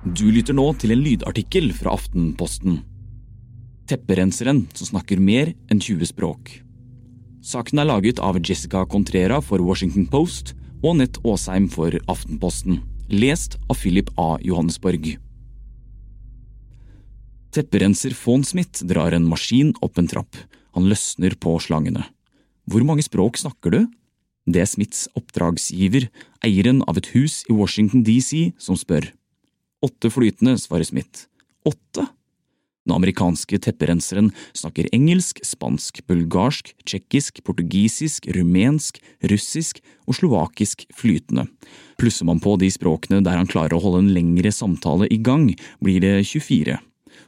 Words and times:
Du 0.00 0.30
lytter 0.32 0.56
nå 0.56 0.64
til 0.80 0.94
en 0.94 1.02
lydartikkel 1.04 1.66
fra 1.76 1.92
Aftenposten. 1.92 2.78
Tepperenseren 3.84 4.62
som 4.72 4.88
snakker 4.94 5.20
mer 5.20 5.50
enn 5.68 5.82
20 5.82 6.08
språk. 6.08 6.54
Saken 7.44 7.82
er 7.82 7.88
laget 7.90 8.22
av 8.24 8.38
Jessica 8.40 8.86
Contrera 8.88 9.42
for 9.44 9.60
Washington 9.60 10.06
Post 10.08 10.54
og 10.80 10.96
Nett 11.02 11.20
Aasheim 11.20 11.68
for 11.68 11.92
Aftenposten. 12.08 12.80
Lest 13.12 13.58
av 13.68 13.76
Philip 13.76 14.08
A. 14.16 14.38
Johannesborg. 14.40 15.18
Tepperenser 17.52 18.16
Fawn 18.16 18.46
Smith 18.46 18.86
drar 18.88 19.12
en 19.12 19.28
maskin 19.28 19.74
opp 19.84 20.00
en 20.00 20.08
trapp. 20.08 20.32
Han 20.78 20.88
løsner 20.88 21.36
på 21.36 21.58
slangene. 21.60 22.06
Hvor 22.64 22.88
mange 22.88 23.04
språk 23.04 23.36
snakker 23.36 23.76
du? 23.76 23.80
Det 24.48 24.64
er 24.64 24.70
Smiths 24.70 25.10
oppdragsgiver, 25.18 26.08
eieren 26.46 26.80
av 26.88 26.96
et 26.96 27.12
hus 27.12 27.42
i 27.50 27.52
Washington 27.52 28.06
DC, 28.06 28.54
som 28.56 28.78
spør. 28.80 29.10
Åtte 29.80 30.10
flytende, 30.12 30.58
svarer 30.58 30.84
Smith. 30.84 31.26
Åtte? 31.64 32.06
Den 32.86 32.94
amerikanske 32.96 33.58
tepperenseren 33.60 34.30
snakker 34.56 34.88
engelsk, 34.92 35.40
spansk, 35.44 36.02
bulgarsk, 36.08 36.72
tsjekkisk, 36.84 37.42
portugisisk, 37.44 38.26
rumensk, 38.36 39.00
russisk 39.30 39.82
og 40.08 40.16
slovakisk 40.16 40.86
flytende. 40.96 41.46
Plusser 42.00 42.28
man 42.28 42.40
på 42.44 42.56
de 42.60 42.70
språkene 42.72 43.20
der 43.24 43.36
han 43.40 43.48
klarer 43.48 43.76
å 43.76 43.82
holde 43.84 44.04
en 44.06 44.14
lengre 44.16 44.52
samtale 44.52 45.08
i 45.12 45.20
gang, 45.20 45.50
blir 45.84 46.00
det 46.04 46.14
24. 46.28 46.76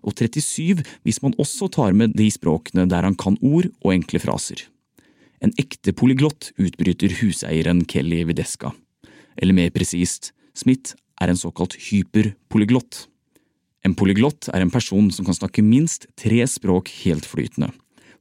Og 0.02 0.16
37 0.18 0.82
hvis 1.04 1.22
man 1.24 1.36
også 1.40 1.68
tar 1.72 1.96
med 1.96 2.16
de 2.18 2.30
språkene 2.32 2.88
der 2.90 3.04
han 3.06 3.16
kan 3.16 3.36
ord 3.40 3.68
og 3.84 3.94
enkle 3.94 4.20
fraser. 4.24 4.64
En 5.42 5.52
ekte 5.58 5.92
polyglott, 5.96 6.52
utbryter 6.56 7.16
huseieren 7.20 7.84
Kelly 7.88 8.22
Videska. 8.28 8.72
Eller 9.36 9.56
mer 9.56 9.72
presist, 9.74 10.32
Smith 10.54 10.96
er 11.22 11.30
en 11.30 11.38
såkalt 11.38 11.78
hyperpolyglott. 11.88 13.06
En 13.86 13.94
polyglott 13.98 14.50
er 14.54 14.62
en 14.62 14.70
person 14.70 15.10
som 15.14 15.26
kan 15.26 15.36
snakke 15.38 15.64
minst 15.64 16.06
tre 16.18 16.42
språk 16.46 16.90
helt 17.02 17.26
flytende. 17.26 17.72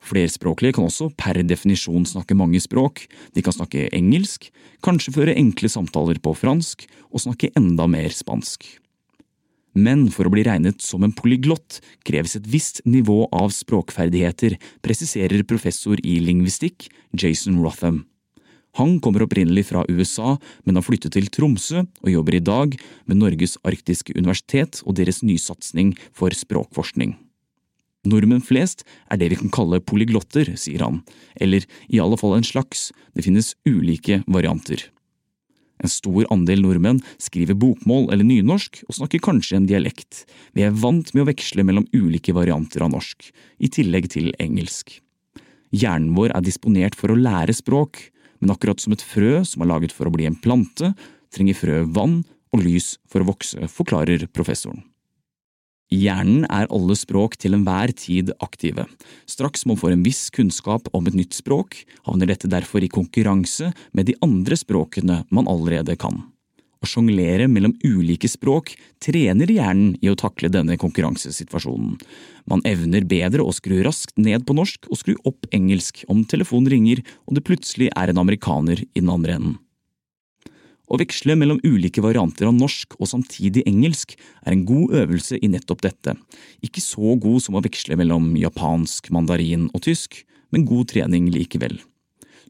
Flerspråklige 0.02 0.80
kan 0.80 0.88
også 0.88 1.12
per 1.14 1.38
definisjon 1.46 2.08
snakke 2.10 2.34
mange 2.38 2.58
språk, 2.64 3.04
de 3.36 3.44
kan 3.46 3.54
snakke 3.54 3.86
engelsk, 3.94 4.50
kanskje 4.82 5.14
føre 5.14 5.38
enkle 5.38 5.70
samtaler 5.70 6.18
på 6.18 6.34
fransk 6.34 6.88
og 7.12 7.22
snakke 7.22 7.52
enda 7.58 7.86
mer 7.86 8.10
spansk. 8.10 8.66
Men 9.78 10.10
for 10.12 10.28
å 10.28 10.34
bli 10.34 10.44
regnet 10.44 10.82
som 10.84 11.06
en 11.06 11.14
polyglott 11.16 11.80
kreves 12.08 12.36
et 12.36 12.50
visst 12.50 12.82
nivå 12.84 13.24
av 13.32 13.54
språkferdigheter, 13.56 14.58
presiserer 14.84 15.46
professor 15.48 16.02
i 16.04 16.18
lingvistikk 16.20 16.90
Jason 17.14 17.62
Rotham. 17.64 18.02
Han 18.80 19.00
kommer 19.04 19.26
opprinnelig 19.26 19.66
fra 19.72 19.84
USA, 19.90 20.38
men 20.64 20.78
har 20.80 20.86
flyttet 20.86 21.16
til 21.18 21.28
Tromsø 21.34 21.84
og 21.84 22.14
jobber 22.14 22.38
i 22.38 22.44
dag 22.44 22.78
med 23.10 23.20
Norges 23.20 23.58
arktiske 23.68 24.16
universitet 24.16 24.80
og 24.86 24.96
deres 25.00 25.20
nysatsing 25.26 25.98
for 26.16 26.32
språkforskning. 26.36 27.18
Nordmenn 28.08 28.42
flest 28.42 28.86
er 29.12 29.20
det 29.22 29.30
vi 29.34 29.38
kan 29.44 29.52
kalle 29.54 29.82
polyglotter, 29.84 30.56
sier 30.58 30.82
han, 30.82 31.04
eller 31.36 31.68
i 31.92 32.00
alle 32.02 32.18
fall 32.18 32.40
en 32.40 32.48
slags, 32.48 32.90
det 33.14 33.28
finnes 33.28 33.54
ulike 33.68 34.24
varianter. 34.26 34.88
En 35.82 35.90
stor 35.90 36.28
andel 36.34 36.62
nordmenn 36.62 37.02
skriver 37.22 37.58
bokmål 37.58 38.12
eller 38.14 38.26
nynorsk 38.26 38.84
og 38.88 38.98
snakker 39.00 39.22
kanskje 39.26 39.58
en 39.58 39.68
dialekt. 39.70 40.26
Vi 40.54 40.66
er 40.66 40.76
vant 40.78 41.10
med 41.14 41.24
å 41.24 41.30
veksle 41.30 41.66
mellom 41.66 41.88
ulike 41.94 42.36
varianter 42.38 42.86
av 42.86 42.94
norsk, 42.94 43.30
i 43.62 43.70
tillegg 43.70 44.10
til 44.14 44.32
engelsk. 44.42 45.00
Hjernen 45.72 46.14
vår 46.18 46.34
er 46.36 46.46
disponert 46.46 46.98
for 47.00 47.14
å 47.14 47.18
lære 47.18 47.56
språk, 47.56 48.10
men 48.42 48.54
akkurat 48.54 48.82
som 48.82 48.94
et 48.96 49.06
frø 49.06 49.42
som 49.48 49.64
er 49.64 49.72
laget 49.72 49.96
for 49.96 50.10
å 50.10 50.14
bli 50.14 50.28
en 50.30 50.38
plante, 50.38 50.94
trenger 51.32 51.58
frø 51.58 51.82
vann 51.96 52.22
og 52.52 52.66
lys 52.66 52.96
for 53.10 53.24
å 53.24 53.30
vokse, 53.32 53.70
forklarer 53.72 54.28
professoren. 54.34 54.84
I 55.92 56.06
hjernen 56.06 56.46
er 56.48 56.70
alle 56.72 56.96
språk 56.96 57.36
til 57.42 57.58
enhver 57.58 57.92
tid 57.92 58.32
aktive. 58.40 58.86
Straks 59.28 59.66
man 59.68 59.80
får 59.80 59.98
en 59.98 60.06
viss 60.06 60.30
kunnskap 60.32 60.88
om 60.96 61.08
et 61.10 61.18
nytt 61.18 61.36
språk, 61.36 61.82
havner 62.08 62.32
dette 62.32 62.48
derfor 62.52 62.84
i 62.84 62.92
konkurranse 62.92 63.74
med 63.92 64.08
de 64.08 64.16
andre 64.24 64.56
språkene 64.56 65.26
man 65.36 65.52
allerede 65.52 65.98
kan. 66.00 66.31
Å 66.82 66.90
sjonglere 66.90 67.46
mellom 67.46 67.76
ulike 67.86 68.26
språk 68.26 68.72
trener 69.06 69.52
hjernen 69.54 69.94
i 70.02 70.10
å 70.10 70.18
takle 70.18 70.50
denne 70.50 70.80
konkurransesituasjonen. 70.82 72.00
Man 72.50 72.64
evner 72.66 73.06
bedre 73.06 73.46
å 73.46 73.54
skru 73.54 73.84
raskt 73.86 74.18
ned 74.18 74.48
på 74.48 74.56
norsk 74.58 74.90
og 74.90 74.98
skru 74.98 75.14
opp 75.30 75.46
engelsk 75.54 76.02
om 76.10 76.24
telefonen 76.26 76.72
ringer 76.74 77.04
og 77.28 77.38
det 77.38 77.46
plutselig 77.46 77.92
er 77.94 78.10
en 78.10 78.24
amerikaner 78.24 78.82
i 78.82 78.98
den 78.98 79.14
andre 79.14 79.38
enden. 79.38 79.60
Å 80.92 80.98
veksle 81.00 81.38
mellom 81.40 81.62
ulike 81.64 82.02
varianter 82.04 82.50
av 82.50 82.58
norsk 82.58 82.98
og 82.98 83.08
samtidig 83.08 83.62
engelsk 83.70 84.18
er 84.18 84.52
en 84.52 84.66
god 84.68 84.98
øvelse 85.04 85.38
i 85.40 85.48
nettopp 85.54 85.86
dette, 85.86 86.18
ikke 86.66 86.84
så 86.84 87.14
god 87.16 87.46
som 87.46 87.56
å 87.56 87.64
veksle 87.64 87.96
mellom 87.96 88.34
japansk, 88.42 89.08
mandarin 89.14 89.70
og 89.72 89.86
tysk, 89.86 90.26
men 90.52 90.68
god 90.68 90.90
trening 90.92 91.30
likevel. 91.32 91.78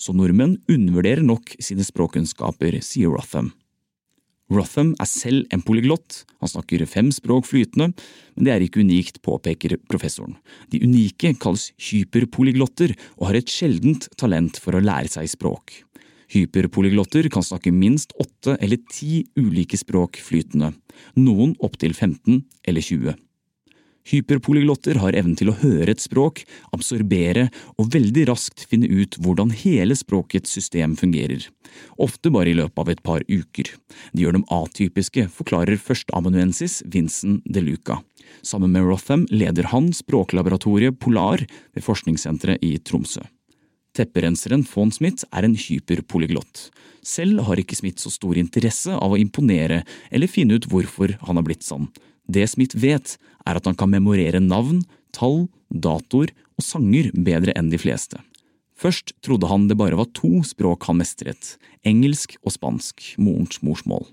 Så 0.02 0.16
nordmenn 0.18 0.58
undervurderer 0.72 1.22
nok 1.22 1.54
sine 1.62 1.86
språkkunnskaper, 1.86 2.80
sier 2.82 3.14
Rotham. 3.14 3.52
Rotham 4.52 4.92
er 5.00 5.08
selv 5.08 5.48
en 5.56 5.62
polyglott, 5.64 6.26
han 6.44 6.52
snakker 6.52 6.84
fem 6.90 7.08
språk 7.16 7.48
flytende, 7.48 7.92
men 8.36 8.48
det 8.48 8.52
er 8.52 8.66
ikke 8.66 8.84
unikt, 8.84 9.22
påpeker 9.24 9.78
professoren. 9.88 10.36
De 10.74 10.82
unike 10.84 11.32
kalles 11.40 11.70
hyperpolyglotter 11.80 12.92
og 13.20 13.30
har 13.30 13.40
et 13.40 13.52
sjeldent 13.52 14.10
talent 14.20 14.60
for 14.60 14.76
å 14.76 14.84
lære 14.84 15.14
seg 15.14 15.32
språk. 15.32 15.78
Hyperpolyglotter 16.32 17.28
kan 17.32 17.44
snakke 17.44 17.74
minst 17.76 18.12
åtte 18.20 18.58
eller 18.60 18.80
ti 18.92 19.24
ulike 19.40 19.80
språk 19.80 20.20
flytende, 20.24 20.74
noen 21.16 21.56
opptil 21.64 21.96
15 21.96 22.44
eller 22.68 22.88
20. 22.88 23.16
Hyperpolyglotter 24.10 24.98
har 25.02 25.16
evnen 25.18 25.36
til 25.38 25.52
å 25.52 25.58
høre 25.62 25.94
et 25.94 26.02
språk, 26.02 26.44
absorbere 26.74 27.50
og 27.78 27.92
veldig 27.94 28.26
raskt 28.32 28.66
finne 28.70 28.90
ut 28.90 29.18
hvordan 29.22 29.54
hele 29.54 29.98
språkets 29.98 30.54
system 30.58 30.96
fungerer, 31.00 31.46
ofte 32.02 32.32
bare 32.34 32.52
i 32.52 32.58
løpet 32.58 32.82
av 32.82 32.94
et 32.94 33.04
par 33.06 33.26
uker. 33.30 33.70
De 34.14 34.26
gjør 34.26 34.40
dem 34.40 34.48
atypiske, 34.52 35.28
forklarer 35.34 35.82
førsteamanuensis 35.82 36.82
Vincent 36.90 37.46
de 37.46 37.64
Luca. 37.66 38.02
Sammen 38.42 38.72
med 38.74 38.88
Rotham 38.88 39.28
leder 39.30 39.70
han 39.70 39.92
språklaboratoriet 39.94 40.98
Polar 41.00 41.44
ved 41.46 41.86
forskningssenteret 41.86 42.64
i 42.66 42.78
Tromsø. 42.80 43.22
Tepperenseren 43.92 44.64
Fawn 44.64 44.94
Smith 44.96 45.26
er 45.36 45.44
en 45.44 45.58
hyperpolyglott. 45.60 46.70
Selv 47.04 47.44
har 47.48 47.60
ikke 47.60 47.76
Smith 47.76 48.00
så 48.00 48.12
stor 48.14 48.38
interesse 48.40 48.96
av 48.96 49.12
å 49.12 49.20
imponere 49.20 49.82
eller 50.10 50.32
finne 50.32 50.56
ut 50.56 50.68
hvorfor 50.72 51.18
han 51.28 51.40
har 51.40 51.46
blitt 51.46 51.68
sånn. 51.68 51.90
Det 52.28 52.48
Smith 52.50 52.78
vet, 52.78 53.18
er 53.46 53.58
at 53.58 53.68
han 53.68 53.78
kan 53.78 53.92
memorere 53.92 54.42
navn, 54.44 54.84
tall, 55.16 55.48
datoer 55.72 56.34
og 56.58 56.66
sanger 56.66 57.12
bedre 57.16 57.56
enn 57.58 57.72
de 57.72 57.80
fleste. 57.82 58.20
Først 58.82 59.14
trodde 59.22 59.50
han 59.50 59.68
det 59.70 59.78
bare 59.78 59.98
var 60.00 60.10
to 60.18 60.42
språk 60.48 60.88
han 60.90 61.02
mestret, 61.02 61.56
engelsk 61.86 62.38
og 62.42 62.56
spansk, 62.56 63.14
morens 63.22 63.62
morsmål. 63.62 64.08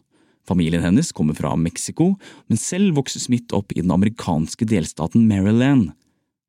Familien 0.48 0.84
hennes 0.84 1.12
kommer 1.12 1.36
fra 1.36 1.54
Mexico, 1.56 2.14
men 2.48 2.60
selv 2.60 2.96
vokste 2.96 3.20
Smith 3.20 3.54
opp 3.56 3.72
i 3.72 3.82
den 3.82 3.92
amerikanske 3.92 4.68
delstaten 4.68 5.26
Maryland. 5.28 5.90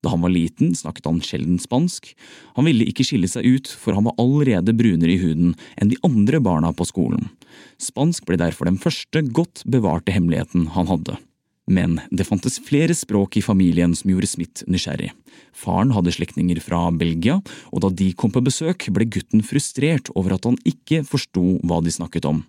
Da 0.04 0.14
han 0.14 0.24
var 0.24 0.32
liten, 0.32 0.72
snakket 0.76 1.10
han 1.10 1.20
sjelden 1.24 1.58
spansk. 1.60 2.14
Han 2.56 2.68
ville 2.70 2.88
ikke 2.88 3.04
skille 3.04 3.28
seg 3.28 3.44
ut, 3.44 3.68
for 3.68 3.98
han 3.98 4.08
var 4.08 4.16
allerede 4.22 4.76
brunere 4.76 5.16
i 5.16 5.20
huden 5.20 5.56
enn 5.76 5.92
de 5.92 6.00
andre 6.08 6.40
barna 6.44 6.72
på 6.72 6.88
skolen. 6.88 7.28
Spansk 7.80 8.28
ble 8.28 8.40
derfor 8.40 8.70
den 8.70 8.80
første 8.80 9.24
godt 9.36 9.66
bevarte 9.68 10.16
hemmeligheten 10.16 10.70
han 10.78 10.88
hadde. 10.92 11.20
Men 11.70 12.00
det 12.10 12.26
fantes 12.26 12.58
flere 12.66 12.96
språk 12.98 13.38
i 13.38 13.46
familien 13.46 13.94
som 13.96 14.10
gjorde 14.10 14.28
Smith 14.32 14.66
nysgjerrig. 14.66 15.12
Faren 15.54 15.94
hadde 15.94 16.14
slektninger 16.16 16.58
fra 16.66 16.88
Belgia, 16.90 17.38
og 17.70 17.84
da 17.84 17.92
de 17.94 18.10
kom 18.18 18.34
på 18.34 18.42
besøk, 18.42 18.88
ble 18.94 19.06
gutten 19.06 19.44
frustrert 19.46 20.10
over 20.18 20.34
at 20.34 20.48
han 20.50 20.58
ikke 20.66 21.04
forsto 21.06 21.60
hva 21.62 21.78
de 21.86 21.94
snakket 21.94 22.26
om. 22.26 22.42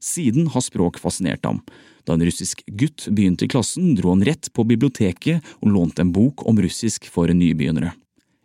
Siden 0.00 0.48
har 0.52 0.64
språk 0.64 0.96
fascinert 1.00 1.44
ham. 1.44 1.60
Da 2.04 2.16
en 2.16 2.24
russisk 2.24 2.62
gutt 2.80 3.06
begynte 3.12 3.46
i 3.46 3.52
klassen, 3.52 3.92
dro 3.96 4.12
han 4.12 4.24
rett 4.24 4.50
på 4.52 4.64
biblioteket 4.68 5.44
og 5.60 5.70
lånte 5.72 6.04
en 6.04 6.12
bok 6.12 6.44
om 6.48 6.60
russisk 6.60 7.08
for 7.12 7.28
nybegynnere. 7.32 7.92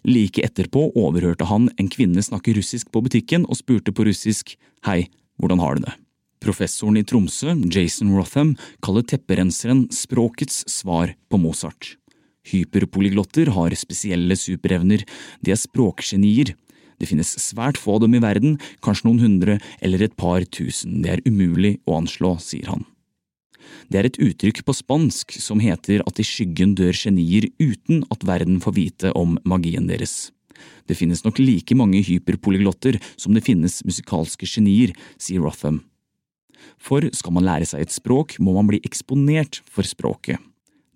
Like 0.08 0.44
etterpå 0.44 0.86
overhørte 1.00 1.48
han 1.48 1.68
en 1.76 1.92
kvinne 1.92 2.24
snakke 2.24 2.56
russisk 2.56 2.92
på 2.92 3.04
butikken 3.04 3.48
og 3.48 3.60
spurte 3.60 3.96
på 3.96 4.08
russisk 4.08 4.56
Hei, 4.88 5.10
hvordan 5.40 5.60
har 5.60 5.76
du 5.76 5.88
det? 5.88 5.98
Professoren 6.40 7.00
i 7.00 7.04
Tromsø, 7.04 7.52
Jason 7.68 8.14
Rotham, 8.16 8.54
kaller 8.86 9.04
tepperenseren 9.04 9.88
språkets 9.92 10.64
svar 10.72 11.12
på 11.28 11.40
Mozart. 11.42 11.98
Hyperpolyglotter 12.48 13.52
har 13.56 13.76
spesielle 13.76 14.38
superevner, 14.40 15.04
de 15.44 15.52
er 15.52 15.60
språkgenier. 15.60 16.54
Det 17.00 17.08
finnes 17.08 17.36
svært 17.40 17.80
få 17.80 17.98
av 17.98 18.06
dem 18.06 18.16
i 18.16 18.24
verden, 18.24 18.56
kanskje 18.84 19.08
noen 19.08 19.24
hundre 19.24 19.60
eller 19.84 20.04
et 20.04 20.16
par 20.20 20.44
tusen, 20.48 21.02
det 21.04 21.18
er 21.18 21.26
umulig 21.28 21.78
å 21.88 22.00
anslå, 22.00 22.38
sier 22.44 22.72
han. 22.72 22.88
Det 23.92 24.00
er 24.00 24.08
et 24.08 24.20
uttrykk 24.22 24.64
på 24.66 24.74
spansk 24.76 25.36
som 25.42 25.62
heter 25.62 26.02
at 26.08 26.20
i 26.22 26.26
skyggen 26.26 26.74
dør 26.78 26.96
genier 26.96 27.50
uten 27.60 28.04
at 28.14 28.26
verden 28.26 28.60
får 28.64 28.76
vite 28.76 29.14
om 29.18 29.38
magien 29.48 29.88
deres. 29.90 30.32
Det 30.88 30.98
finnes 30.98 31.22
nok 31.24 31.40
like 31.40 31.76
mange 31.78 32.02
hyperpolyglotter 32.04 32.98
som 33.16 33.36
det 33.36 33.46
finnes 33.46 33.80
musikalske 33.86 34.48
genier, 34.50 34.96
sier 35.22 35.44
Rotham. 35.46 35.84
For 36.82 37.06
skal 37.16 37.36
man 37.36 37.48
lære 37.48 37.68
seg 37.70 37.86
et 37.86 37.96
språk, 37.96 38.38
må 38.40 38.56
man 38.58 38.70
bli 38.70 38.82
eksponert 38.86 39.62
for 39.70 39.88
språket. 39.88 40.40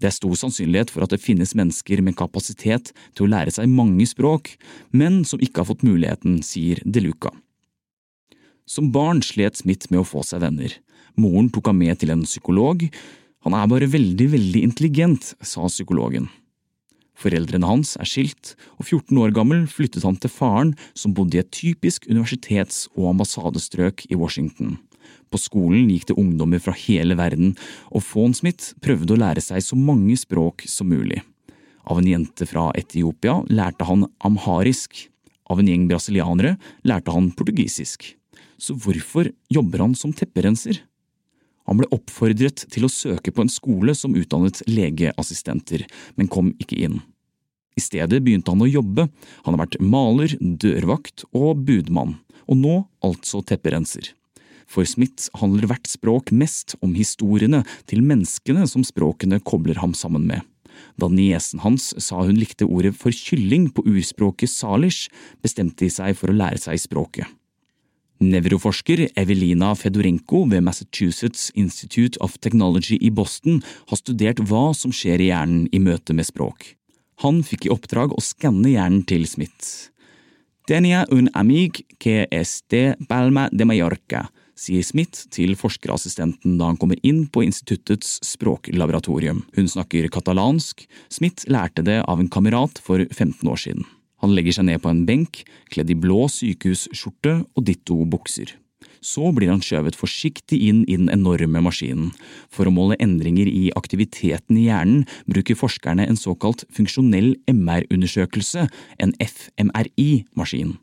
Det 0.03 0.09
er 0.09 0.17
stor 0.17 0.35
sannsynlighet 0.35 0.91
for 0.91 1.05
at 1.05 1.13
det 1.13 1.21
finnes 1.23 1.53
mennesker 1.55 2.01
med 2.03 2.17
kapasitet 2.19 2.91
til 3.15 3.25
å 3.25 3.31
lære 3.31 3.53
seg 3.55 3.71
mange 3.71 4.03
språk, 4.09 4.55
men 4.91 5.21
som 5.23 5.39
ikke 5.39 5.61
har 5.61 5.69
fått 5.69 5.85
muligheten, 5.87 6.41
sier 6.43 6.81
De 6.83 7.05
Luca. 7.05 7.31
Som 8.67 8.91
barn 8.95 9.21
slet 9.23 9.59
Smith 9.59 9.87
med 9.91 10.01
å 10.01 10.07
få 10.07 10.23
seg 10.27 10.43
venner. 10.43 10.75
Moren 11.19 11.49
tok 11.53 11.69
ham 11.69 11.79
med 11.79 11.99
til 12.01 12.11
en 12.11 12.23
psykolog. 12.27 12.83
Han 13.47 13.55
er 13.55 13.69
bare 13.71 13.91
veldig, 13.91 14.27
veldig 14.35 14.63
intelligent, 14.67 15.33
sa 15.39 15.67
psykologen. 15.71 16.27
Foreldrene 17.19 17.69
hans 17.69 17.93
er 18.01 18.09
skilt, 18.09 18.55
og 18.79 18.87
14 18.87 19.19
år 19.21 19.33
gammel 19.35 19.67
flyttet 19.69 20.03
han 20.07 20.17
til 20.19 20.31
faren, 20.33 20.73
som 20.97 21.13
bodde 21.15 21.37
i 21.37 21.43
et 21.43 21.51
typisk 21.53 22.07
universitets- 22.09 22.87
og 22.97 23.11
ambassadestrøk 23.13 24.07
i 24.09 24.17
Washington. 24.19 24.79
På 25.31 25.39
skolen 25.41 25.89
gikk 25.91 26.09
det 26.09 26.17
ungdommer 26.19 26.61
fra 26.61 26.75
hele 26.77 27.17
verden, 27.19 27.55
og 27.89 28.05
Fawn 28.05 28.35
Smith 28.37 28.73
prøvde 28.83 29.15
å 29.15 29.21
lære 29.21 29.43
seg 29.43 29.63
så 29.65 29.77
mange 29.79 30.17
språk 30.19 30.65
som 30.69 30.91
mulig. 30.93 31.21
Av 31.83 31.99
en 31.99 32.07
jente 32.07 32.47
fra 32.47 32.69
Etiopia 32.79 33.41
lærte 33.51 33.87
han 33.87 34.07
amharisk. 34.23 35.07
Av 35.51 35.59
en 35.59 35.67
gjeng 35.67 35.87
brasilianere 35.89 36.55
lærte 36.87 37.11
han 37.11 37.31
portugisisk. 37.35 38.13
Så 38.57 38.77
hvorfor 38.79 39.27
jobber 39.51 39.83
han 39.83 39.95
som 39.97 40.13
tepperenser? 40.15 40.79
Han 41.67 41.79
ble 41.79 41.89
oppfordret 41.95 42.65
til 42.71 42.85
å 42.87 42.91
søke 42.91 43.31
på 43.31 43.43
en 43.43 43.51
skole 43.51 43.95
som 43.95 44.15
utdannet 44.19 44.61
legeassistenter, 44.67 45.85
men 46.15 46.31
kom 46.31 46.51
ikke 46.59 46.79
inn. 46.87 46.99
I 47.73 47.81
stedet 47.81 48.19
begynte 48.21 48.53
han 48.53 48.63
å 48.63 48.69
jobbe, 48.69 49.07
han 49.45 49.55
har 49.55 49.63
vært 49.63 49.79
maler, 49.81 50.35
dørvakt 50.39 51.25
og 51.33 51.63
budmann, 51.65 52.17
og 52.45 52.59
nå 52.59 52.75
altså 53.03 53.41
tepperenser. 53.47 54.11
For 54.69 54.87
Smith 54.87 55.29
handler 55.39 55.67
hvert 55.69 55.89
språk 55.89 56.31
mest 56.31 56.77
om 56.81 56.95
historiene 56.97 57.63
til 57.89 58.03
menneskene 58.05 58.65
som 58.69 58.85
språkene 58.87 59.41
kobler 59.43 59.81
ham 59.83 59.95
sammen 59.97 60.27
med. 60.29 60.41
Da 60.97 61.09
niesen 61.09 61.61
hans 61.63 61.91
sa 62.01 62.23
hun 62.23 62.37
likte 62.39 62.65
ordet 62.65 62.95
for 62.97 63.13
kylling 63.13 63.69
på 63.73 63.85
urspråket 63.85 64.49
salish, 64.49 65.09
bestemte 65.45 65.85
de 65.85 65.93
seg 65.93 66.17
for 66.17 66.31
å 66.31 66.37
lære 66.37 66.61
seg 66.61 66.81
språket. 66.81 67.29
Nevroforsker 68.23 69.07
Evelina 69.19 69.73
Fedorenko 69.75 70.43
ved 70.49 70.63
Massachusetts 70.63 71.49
Institute 71.59 72.19
of 72.23 72.37
Technology 72.39 72.97
i 73.01 73.09
Boston 73.11 73.59
har 73.89 73.99
studert 73.99 74.39
hva 74.47 74.69
som 74.77 74.93
skjer 74.95 75.21
i 75.21 75.31
hjernen 75.31 75.65
i 75.73 75.81
møte 75.83 76.15
med 76.15 76.29
språk. 76.29 76.75
Han 77.25 77.41
fikk 77.45 77.67
i 77.67 77.73
oppdrag 77.73 78.13
å 78.15 78.23
skanne 78.23 78.71
hjernen 78.71 79.03
til 79.09 79.25
Smith. 79.29 79.89
Tenia 80.69 81.03
un 81.11 81.27
amig 81.35 81.83
que 81.99 82.23
este 82.31 82.95
palma 83.09 83.49
de 83.51 83.67
Mallorca, 83.67 84.29
sier 84.59 84.85
Smith 84.85 85.27
til 85.33 85.55
forskerassistenten 85.59 86.57
da 86.59 86.69
han 86.71 86.79
kommer 86.79 86.99
inn 87.05 87.25
på 87.27 87.43
instituttets 87.45 88.19
språklaboratorium. 88.25 89.43
Hun 89.57 89.69
snakker 89.69 90.09
katalansk, 90.13 90.85
Smith 91.13 91.49
lærte 91.51 91.85
det 91.85 92.01
av 92.07 92.21
en 92.21 92.31
kamerat 92.31 92.81
for 92.83 93.03
15 93.09 93.49
år 93.49 93.61
siden. 93.65 93.87
Han 94.23 94.35
legger 94.37 94.55
seg 94.55 94.69
ned 94.69 94.83
på 94.83 94.91
en 94.91 95.03
benk, 95.07 95.43
kledd 95.73 95.91
i 95.91 95.99
blå 95.99 96.29
sykehusskjorte 96.31 97.41
og 97.43 97.65
ditto 97.67 97.97
bukser. 98.07 98.55
Så 99.03 99.33
blir 99.35 99.51
han 99.51 99.61
skjøvet 99.63 99.97
forsiktig 99.99 100.61
inn 100.69 100.83
i 100.87 100.95
den 100.95 101.09
enorme 101.11 101.59
maskinen. 101.65 102.13
For 102.47 102.69
å 102.69 102.73
måle 102.73 102.95
endringer 103.03 103.49
i 103.51 103.65
aktiviteten 103.75 104.57
i 104.57 104.69
hjernen 104.69 105.03
bruker 105.27 105.59
forskerne 105.59 106.05
en 106.07 106.19
såkalt 106.19 106.63
funksjonell 106.71 107.33
MR-undersøkelse, 107.51 108.69
en 109.03 109.13
FMRI-maskin. 109.19 110.77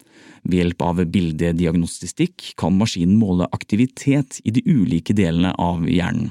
Ved 0.44 0.60
hjelp 0.60 0.84
av 0.84 1.00
bildediagnostistikk 1.14 2.52
kan 2.60 2.76
maskinen 2.76 3.16
måle 3.20 3.48
aktivitet 3.56 4.42
i 4.44 4.52
de 4.52 4.64
ulike 4.68 5.16
delene 5.16 5.54
av 5.56 5.88
hjernen. 5.88 6.30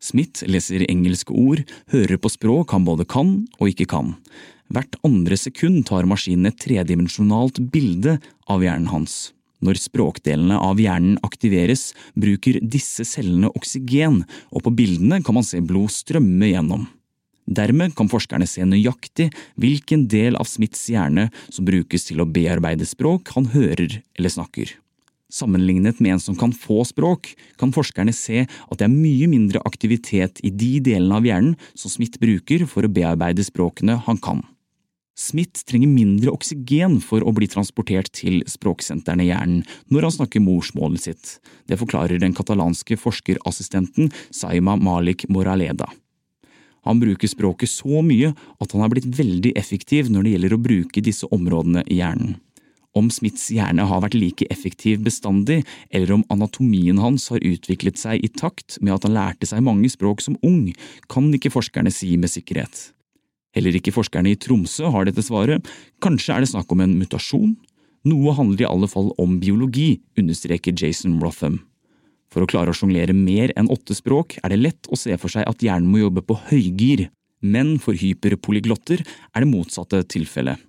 Smith 0.00 0.46
leser 0.48 0.86
engelske 0.88 1.34
ord, 1.36 1.60
hører 1.92 2.16
på 2.16 2.30
språk 2.32 2.72
han 2.72 2.86
både 2.86 3.04
kan 3.04 3.34
og 3.58 3.68
ikke 3.68 3.88
kan. 3.92 4.14
Hvert 4.72 4.96
andre 5.04 5.36
sekund 5.36 5.84
tar 5.88 6.08
maskinen 6.08 6.48
et 6.48 6.60
tredimensjonalt 6.62 7.60
bilde 7.72 8.16
av 8.48 8.64
hjernen 8.64 8.88
hans. 8.92 9.32
Når 9.60 9.80
språkdelene 9.80 10.56
av 10.56 10.80
hjernen 10.80 11.18
aktiveres, 11.26 11.90
bruker 12.16 12.60
disse 12.62 13.04
cellene 13.04 13.50
oksygen, 13.52 14.22
og 14.54 14.64
på 14.64 14.72
bildene 14.72 15.20
kan 15.24 15.36
man 15.36 15.46
se 15.46 15.60
blod 15.60 15.92
strømme 15.92 16.48
gjennom. 16.52 16.86
Dermed 17.50 17.96
kan 17.98 18.08
forskerne 18.10 18.46
se 18.46 18.62
nøyaktig 18.62 19.30
hvilken 19.58 20.06
del 20.10 20.36
av 20.38 20.46
Smiths 20.46 20.84
hjerne 20.92 21.28
som 21.50 21.66
brukes 21.66 22.06
til 22.06 22.22
å 22.22 22.28
bearbeide 22.28 22.86
språk 22.86 23.32
han 23.34 23.50
hører 23.50 23.98
eller 24.14 24.32
snakker. 24.32 24.70
Sammenlignet 25.30 26.00
med 26.02 26.16
en 26.16 26.22
som 26.22 26.36
kan 26.38 26.52
få 26.54 26.82
språk, 26.86 27.32
kan 27.58 27.74
forskerne 27.74 28.14
se 28.14 28.44
at 28.46 28.78
det 28.78 28.86
er 28.86 28.94
mye 28.94 29.28
mindre 29.30 29.62
aktivitet 29.66 30.42
i 30.46 30.50
de 30.50 30.78
delene 30.82 31.18
av 31.18 31.26
hjernen 31.26 31.58
som 31.74 31.92
Smith 31.92 32.18
bruker 32.22 32.66
for 32.70 32.86
å 32.86 32.90
bearbeide 32.90 33.46
språkene 33.46 33.98
han 34.06 34.18
kan. 34.22 34.42
Smith 35.20 35.66
trenger 35.68 35.90
mindre 35.92 36.32
oksygen 36.32 36.96
for 37.04 37.20
å 37.20 37.32
bli 37.36 37.44
transportert 37.50 38.08
til 38.16 38.40
språksentrene 38.48 39.26
i 39.26 39.28
hjernen 39.28 39.64
når 39.92 40.06
han 40.06 40.14
snakker 40.14 40.40
morsmålet 40.40 41.04
sitt. 41.04 41.32
Det 41.68 41.76
forklarer 41.76 42.22
den 42.22 42.32
katalanske 42.36 42.96
forskerassistenten 42.96 44.08
Saima 44.32 44.78
Malik 44.80 45.26
Moraleda. 45.28 45.90
Han 46.88 47.02
bruker 47.02 47.28
språket 47.28 47.68
så 47.68 48.00
mye 48.00 48.30
at 48.32 48.72
han 48.72 48.84
er 48.86 48.92
blitt 48.94 49.10
veldig 49.18 49.52
effektiv 49.60 50.08
når 50.08 50.24
det 50.24 50.32
gjelder 50.34 50.54
å 50.56 50.64
bruke 50.64 51.02
disse 51.04 51.28
områdene 51.28 51.84
i 51.84 51.98
hjernen. 52.00 52.38
Om 52.96 53.10
Smiths 53.12 53.50
hjerne 53.54 53.84
har 53.86 54.00
vært 54.02 54.16
like 54.18 54.48
effektiv 54.50 55.04
bestandig, 55.04 55.60
eller 55.94 56.16
om 56.16 56.24
anatomien 56.32 56.98
hans 56.98 57.28
har 57.30 57.44
utviklet 57.44 58.00
seg 58.00 58.24
i 58.24 58.32
takt 58.32 58.80
med 58.80 58.96
at 58.96 59.06
han 59.06 59.14
lærte 59.14 59.46
seg 59.46 59.62
mange 59.62 59.92
språk 59.92 60.24
som 60.24 60.40
ung, 60.42 60.72
kan 61.12 61.28
ikke 61.36 61.52
forskerne 61.54 61.92
si 61.94 62.16
med 62.18 62.32
sikkerhet. 62.32 62.88
Heller 63.56 63.74
ikke 63.74 63.94
forskerne 63.94 64.30
i 64.30 64.38
Tromsø 64.38 64.92
har 64.94 65.08
dette 65.08 65.24
svaret, 65.26 65.66
kanskje 66.02 66.36
er 66.36 66.44
det 66.44 66.52
snakk 66.52 66.70
om 66.70 66.84
en 66.84 66.94
mutasjon? 67.00 67.56
Noe 68.06 68.32
handler 68.36 68.64
i 68.64 68.70
alle 68.70 68.88
fall 68.88 69.10
om 69.20 69.36
biologi, 69.42 69.98
understreker 70.18 70.76
Jason 70.76 71.18
Rotham. 71.20 71.58
For 72.30 72.44
å 72.44 72.48
klare 72.48 72.70
å 72.70 72.76
sjonglere 72.76 73.14
mer 73.16 73.50
enn 73.58 73.68
åtte 73.74 73.96
språk 73.98 74.38
er 74.40 74.52
det 74.52 74.60
lett 74.60 74.88
å 74.88 74.98
se 74.98 75.16
for 75.18 75.32
seg 75.32 75.48
at 75.50 75.64
hjernen 75.66 75.90
må 75.90 76.04
jobbe 76.04 76.22
på 76.24 76.38
høygir, 76.52 77.08
men 77.42 77.74
for 77.82 77.98
hyperpolyglotter 77.98 79.02
er 79.02 79.42
det 79.42 79.50
motsatte 79.50 80.04
tilfellet. 80.14 80.60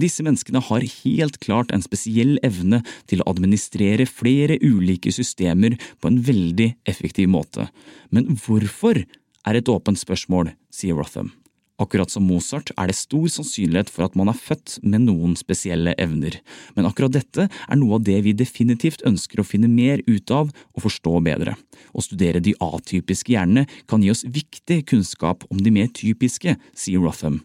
Disse 0.00 0.24
menneskene 0.24 0.60
har 0.64 0.84
helt 0.84 1.36
klart 1.42 1.72
en 1.72 1.84
spesiell 1.84 2.38
evne 2.44 2.80
til 3.10 3.20
å 3.20 3.28
administrere 3.32 4.06
flere 4.08 4.56
ulike 4.62 5.12
systemer 5.12 5.76
på 6.00 6.08
en 6.08 6.22
veldig 6.24 6.70
effektiv 6.88 7.28
måte, 7.32 7.68
men 8.08 8.38
hvorfor 8.40 9.02
er 9.02 9.58
et 9.58 9.68
åpent 9.68 10.00
spørsmål, 10.00 10.54
sier 10.72 10.96
Rotham. 10.96 11.32
Akkurat 11.80 12.12
som 12.12 12.26
Mozart 12.28 12.70
er 12.76 12.90
det 12.90 12.96
stor 12.98 13.28
sannsynlighet 13.32 13.90
for 13.90 14.06
at 14.06 14.16
man 14.18 14.30
er 14.30 14.38
født 14.38 14.76
med 14.84 15.06
noen 15.06 15.32
spesielle 15.38 15.94
evner, 16.00 16.36
men 16.76 16.88
akkurat 16.88 17.14
dette 17.16 17.48
er 17.48 17.80
noe 17.80 17.96
av 17.98 18.04
det 18.06 18.18
vi 18.26 18.34
definitivt 18.36 19.04
ønsker 19.08 19.40
å 19.40 19.46
finne 19.46 19.70
mer 19.72 20.04
ut 20.06 20.34
av 20.34 20.52
og 20.52 20.84
forstå 20.84 21.16
bedre. 21.24 21.56
Å 21.96 22.04
studere 22.04 22.44
de 22.44 22.54
atypiske 22.60 23.34
hjernene 23.34 23.66
kan 23.90 24.04
gi 24.04 24.12
oss 24.12 24.26
viktig 24.28 24.82
kunnskap 24.92 25.48
om 25.50 25.62
de 25.64 25.72
mer 25.74 25.88
typiske, 25.96 26.58
sier 26.76 27.02
Rotham. 27.02 27.40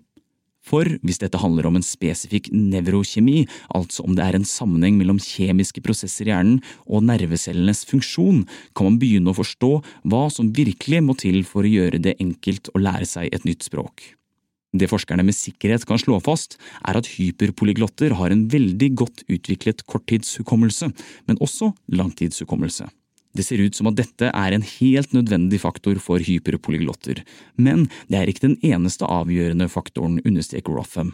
For 0.67 0.89
hvis 1.05 1.21
dette 1.21 1.39
handler 1.39 1.69
om 1.69 1.77
en 1.79 1.85
spesifikk 1.85 2.49
nevrokjemi, 2.51 3.45
altså 3.77 4.03
om 4.03 4.17
det 4.17 4.25
er 4.25 4.37
en 4.37 4.47
sammenheng 4.47 4.97
mellom 4.99 5.21
kjemiske 5.23 5.83
prosesser 5.85 6.27
i 6.27 6.33
hjernen 6.33 6.59
og 6.85 7.05
nervecellenes 7.07 7.85
funksjon, 7.87 8.43
kan 8.75 8.89
man 8.89 8.99
begynne 9.01 9.31
å 9.31 9.37
forstå 9.37 9.71
hva 10.11 10.27
som 10.33 10.51
virkelig 10.55 11.01
må 11.05 11.15
til 11.19 11.43
for 11.47 11.63
å 11.63 11.71
gjøre 11.71 12.03
det 12.03 12.17
enkelt 12.23 12.71
å 12.73 12.83
lære 12.83 13.07
seg 13.07 13.31
et 13.31 13.47
nytt 13.47 13.67
språk. 13.67 14.11
Det 14.77 14.89
forskerne 14.91 15.23
med 15.23 15.35
sikkerhet 15.35 15.85
kan 15.87 15.99
slå 16.01 16.19
fast, 16.23 16.57
er 16.83 16.99
at 16.99 17.07
hyperpolyglotter 17.15 18.17
har 18.19 18.33
en 18.33 18.45
veldig 18.51 18.89
godt 18.99 19.23
utviklet 19.31 19.85
korttidshukommelse, 19.87 20.91
men 21.25 21.39
også 21.43 21.71
langtidshukommelse. 21.95 22.89
Det 23.35 23.45
ser 23.45 23.61
ut 23.61 23.75
som 23.75 23.89
at 23.89 23.97
dette 23.99 24.31
er 24.31 24.55
en 24.55 24.65
helt 24.65 25.13
nødvendig 25.15 25.59
faktor 25.61 25.99
for 26.01 26.23
hyperpolyglotter, 26.23 27.23
men 27.57 27.87
det 28.07 28.19
er 28.19 28.31
ikke 28.31 28.47
den 28.47 28.59
eneste 28.65 29.05
avgjørende 29.05 29.69
faktoren, 29.71 30.21
understreker 30.25 30.77
Rotham. 30.77 31.13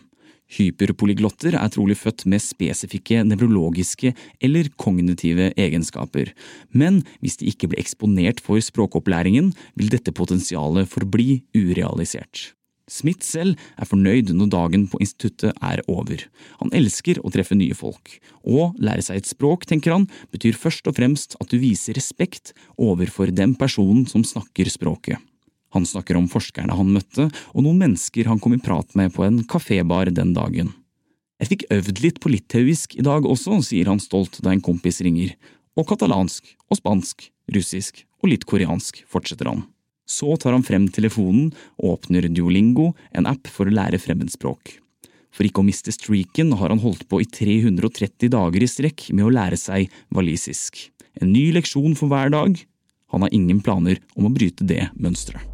Hyperpolyglotter 0.53 1.55
er 1.57 1.71
trolig 1.73 1.95
født 1.97 2.25
med 2.29 2.43
spesifikke 2.43 3.23
nevrologiske 3.25 4.13
eller 4.43 4.69
kognitive 4.77 5.51
egenskaper, 5.57 6.33
men 6.71 7.01
hvis 7.23 7.39
de 7.39 7.49
ikke 7.49 7.71
blir 7.71 7.81
eksponert 7.81 8.43
for 8.43 8.61
språkopplæringen, 8.61 9.53
vil 9.79 9.93
dette 9.93 10.13
potensialet 10.13 10.89
forbli 10.91 11.41
urealisert. 11.57 12.51
Smith 12.91 13.23
selv 13.23 13.59
er 13.79 13.87
fornøyd 13.87 14.33
når 14.35 14.49
dagen 14.51 14.87
på 14.91 14.99
instituttet 15.03 15.55
er 15.63 15.79
over. 15.87 16.25
Han 16.59 16.73
elsker 16.75 17.21
å 17.23 17.31
treffe 17.31 17.55
nye 17.55 17.75
folk. 17.77 18.17
Å 18.43 18.73
lære 18.75 19.05
seg 19.05 19.21
et 19.21 19.29
språk, 19.29 19.63
tenker 19.69 19.95
han, 19.95 20.09
betyr 20.35 20.59
først 20.59 20.89
og 20.91 20.97
fremst 20.99 21.37
at 21.39 21.51
du 21.53 21.59
viser 21.61 21.95
respekt 21.95 22.51
overfor 22.75 23.31
den 23.31 23.55
personen 23.55 24.03
som 24.09 24.25
snakker 24.27 24.71
språket. 24.71 25.21
Han 25.73 25.87
snakker 25.89 26.19
om 26.19 26.27
forskerne 26.29 26.75
han 26.77 26.91
møtte, 26.93 27.29
og 27.55 27.65
noen 27.65 27.79
mennesker 27.81 28.27
han 28.29 28.41
kom 28.43 28.53
i 28.53 28.61
prat 28.61 28.91
med 28.99 29.15
på 29.15 29.25
en 29.25 29.41
kafébar 29.49 30.11
den 30.13 30.35
dagen. 30.35 30.73
Jeg 31.41 31.49
fikk 31.49 31.63
øvd 31.73 32.01
litt 32.03 32.19
på 32.21 32.29
litauisk 32.29 32.93
i 32.99 33.05
dag 33.05 33.25
også, 33.25 33.57
sier 33.65 33.89
han 33.89 34.01
stolt 34.03 34.37
da 34.45 34.53
en 34.53 34.61
kompis 34.63 35.01
ringer. 35.03 35.33
Og 35.79 35.87
katalansk 35.89 36.51
og 36.69 36.77
spansk, 36.77 37.29
russisk 37.55 38.03
og 38.21 38.29
litt 38.31 38.45
koreansk, 38.47 39.01
fortsetter 39.09 39.49
han. 39.49 39.65
Så 40.13 40.35
tar 40.37 40.53
han 40.53 40.65
frem 40.65 40.87
telefonen 40.93 41.51
og 41.81 41.97
åpner 41.97 42.29
Duolingo, 42.29 42.91
en 43.17 43.29
app 43.29 43.49
for 43.49 43.69
å 43.69 43.73
lære 43.73 44.01
fremmedspråk. 44.01 44.75
For 45.33 45.47
ikke 45.47 45.63
å 45.63 45.65
miste 45.65 45.93
streaken 45.93 46.53
har 46.59 46.69
han 46.69 46.83
holdt 46.83 47.07
på 47.09 47.23
i 47.23 47.29
330 47.29 48.29
dager 48.35 48.61
i 48.61 48.69
strekk 48.69 49.07
med 49.17 49.25
å 49.25 49.33
lære 49.33 49.57
seg 49.57 49.89
walisisk. 50.13 50.77
En 51.21 51.33
ny 51.33 51.47
leksjon 51.55 51.97
for 51.97 52.11
hver 52.11 52.29
dag. 52.33 52.59
Han 53.13 53.25
har 53.25 53.33
ingen 53.33 53.61
planer 53.65 54.01
om 54.17 54.29
å 54.29 54.33
bryte 54.33 54.65
det 54.69 54.85
mønsteret. 54.93 55.49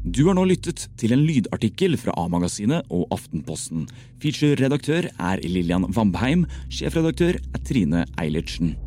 Du 0.00 0.22
har 0.24 0.34
nå 0.34 0.46
lyttet 0.48 0.86
til 0.98 1.12
en 1.12 1.26
lydartikkel 1.28 1.92
fra 2.00 2.14
A-magasinet 2.16 2.88
og 2.88 3.10
Aftenposten. 3.12 3.84
Feature-redaktør 4.22 5.10
er 5.12 5.42
Lillian 5.44 5.84
Vambheim, 5.92 6.46
sjefredaktør 6.72 7.36
er 7.36 7.66
Trine 7.68 8.06
Eilertsen. 8.18 8.78